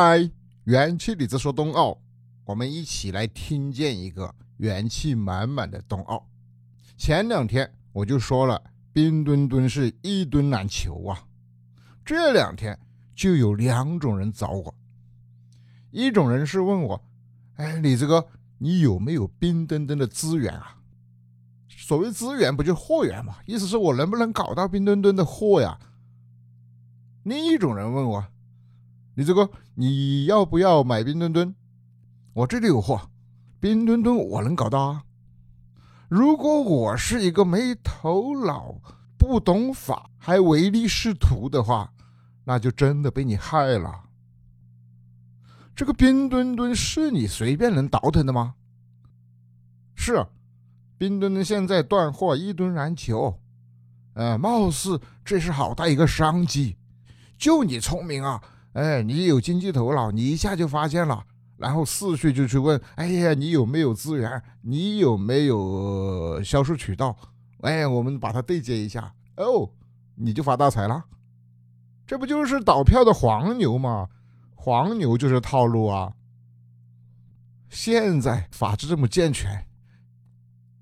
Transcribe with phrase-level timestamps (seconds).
[0.00, 0.30] 嗨，
[0.62, 2.00] 元气李子说冬奥，
[2.44, 6.24] 我们一起来听见一个元气满满的冬奥。
[6.96, 11.26] 前两天我就说了，冰墩墩是一墩难求啊。
[12.04, 12.78] 这两天
[13.12, 14.72] 就有两种人找我，
[15.90, 17.04] 一种人是问我，
[17.56, 18.24] 哎，李子哥，
[18.58, 20.76] 你有没有冰墩墩的资源啊？
[21.76, 23.38] 所谓资源，不就货源嘛？
[23.46, 25.76] 意思是我能不能搞到冰墩墩的货呀？
[27.24, 28.24] 另一种人问我。
[29.18, 31.52] 李子哥，你要不要买冰墩墩？
[32.34, 33.10] 我这里有货，
[33.58, 35.02] 冰墩墩我能搞到啊。
[36.08, 38.80] 如果我是一个没头脑、
[39.18, 41.92] 不懂法还唯利是图的话，
[42.44, 44.04] 那就真的被你害了。
[45.74, 48.54] 这个冰墩墩是你随便能倒腾的吗？
[49.96, 50.24] 是，
[50.96, 53.40] 冰墩墩现在断货，一吨燃球。
[54.14, 56.76] 呃，貌似这是好大一个商机，
[57.36, 58.40] 就你聪明啊！
[58.74, 61.24] 哎，你有经济头脑，你一下就发现了，
[61.56, 64.42] 然后四处就去问，哎呀，你有没有资源？
[64.62, 67.16] 你有没有销售渠道？
[67.62, 69.70] 哎，我们把它对接一下，哦，
[70.14, 71.04] 你就发大财了。
[72.06, 74.08] 这不就是倒票的黄牛吗？
[74.54, 76.12] 黄牛就是套路啊。
[77.68, 79.66] 现在法治这么健全，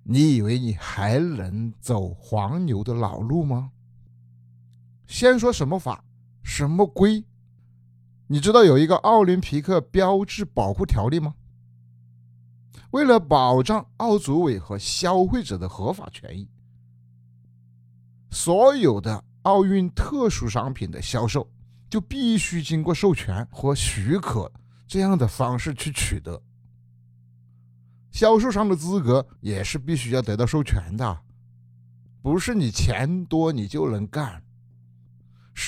[0.05, 3.73] 你以为你还能走黄牛的老路吗？
[5.07, 6.05] 先说什么法，
[6.43, 7.25] 什么规？
[8.29, 11.35] 你知道有一个奥林匹克标志保护条例吗？
[12.91, 16.49] 为了保障奥组委和消费者的合法权益，
[18.31, 21.49] 所有的奥运特殊商品的销售
[21.89, 24.51] 就必须经过授权和许可
[24.87, 26.43] 这样的方式去取得。
[28.11, 31.21] 销售商的资格也是必须要得到授权的，
[32.23, 34.43] 不是你钱多你就能干。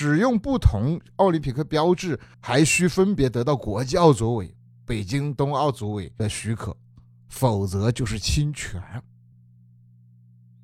[0.01, 6.77] 使用不同奥林匹克标志，还需分别得到国际奥组委、北京冬奥组委的许可，
[7.27, 8.81] 否则就是侵权。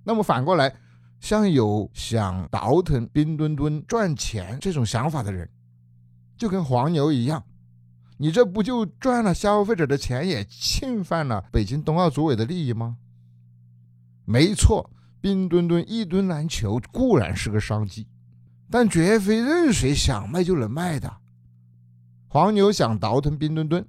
[0.04, 0.72] 那么反过来，
[1.18, 5.50] 像有想倒腾冰墩墩赚钱这种想法的人，
[6.36, 7.42] 就跟黄牛一样，
[8.18, 12.98] 你这不就赚了消费者的钱，也侵犯了北京冬奥组委的利益吗？
[14.24, 14.88] 没错，
[15.20, 18.06] 冰墩墩一墩难求，固然是个商机。
[18.70, 21.18] 但绝非任谁想卖就能卖的。
[22.26, 23.86] 黄牛想倒腾冰墩墩，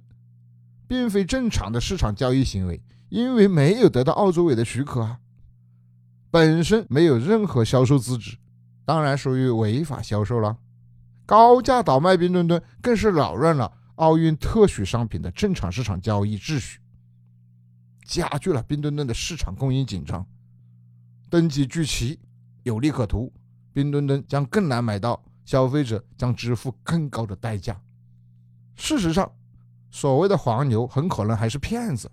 [0.86, 5.18] 并非正常的市场交易行为，因为没有得到奥组委的许可啊，
[6.30, 8.38] 本身没有任何销售资质，
[8.84, 10.58] 当然属于违法销售了。
[11.24, 16.78] 高价倒卖冰墩墩，更是扰乱了奥运特许商品的正常市场交易秩序，
[18.04, 20.24] 加剧了冰墩墩的市场供应紧张。
[21.28, 22.20] 登记聚齐，
[22.62, 23.32] 有利可图。
[23.76, 27.78] 冰墩墩将更难买到，消费者将支付更高的代价。
[28.74, 29.30] 事实上，
[29.90, 32.10] 所谓的黄牛很可能还是骗子，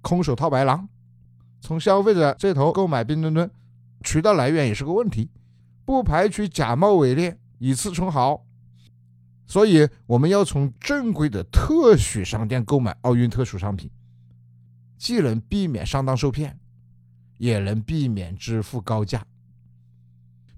[0.00, 0.88] 空手套白狼。
[1.60, 3.48] 从消费者这头购买冰墩墩，
[4.02, 5.30] 渠道来源也是个问题，
[5.84, 8.44] 不排除假冒伪劣，以次充好。
[9.46, 13.88] 所以，我们要从正规的特许商店购买奥运特殊商品，
[14.98, 16.58] 既能避免上当受骗，
[17.38, 19.24] 也能避免支付高价。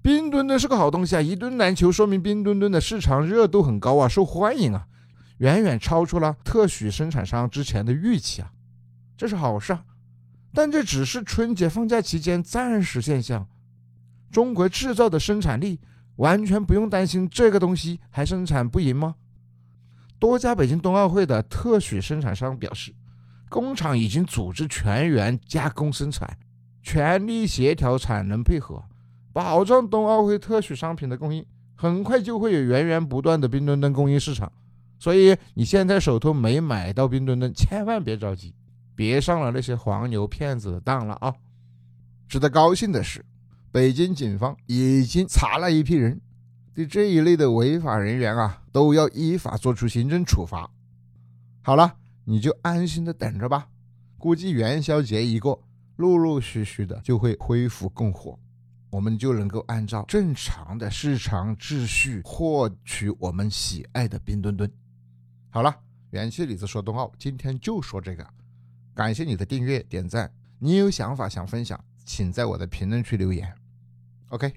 [0.05, 4.85] 冰墩墩是个好东西啊，一墩难求，说明冰墩墩的市场热度很高啊，受欢迎啊，
[5.39, 8.51] 远远超出了特许生产商之前的预期啊，
[9.17, 9.83] 这是好事啊。
[10.53, 13.47] 但这只是春节放假期间暂时现象，
[14.31, 15.79] 中国制造的生产力
[16.17, 19.15] 完全不用担心这个东西还生产不赢吗？
[20.19, 22.93] 多家北京冬奥会的特许生产商表示，
[23.49, 26.37] 工厂已经组织全员加工生产，
[26.83, 28.83] 全力协调产能配合。
[29.35, 34.49] 保障冬奥会特许商品的供应，很快就会有源源不断的冰墩墩供应市场。
[34.97, 38.55] 所以你现在手头没买到冰墩墩，千万别着急，
[38.95, 41.35] 别上了那些黄牛骗子的当了啊！
[42.29, 43.25] 值得高兴的是，
[43.73, 46.21] 北京警方已经查了一批人，
[46.73, 50.71] 对这一类的违法人员啊，都要依法作出行政处罚。
[51.61, 53.67] 好了，你就安心的等着吧，
[54.17, 55.61] 估计元宵节一过，
[55.97, 58.39] 陆陆续续的就会恢复供货。
[58.95, 64.71] 我们就能够按照正常的市场秩序获取我们喜爱的冰墩墩。
[65.49, 65.75] 好了，
[66.11, 68.25] 元气李子说冬奥，今天就说这个。
[68.93, 73.53] 感谢你的订阅点赞，你有想法想分享，请在我的评论区留言。
[74.29, 74.53] OK。